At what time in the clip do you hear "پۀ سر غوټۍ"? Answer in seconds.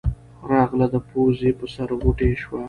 1.57-2.31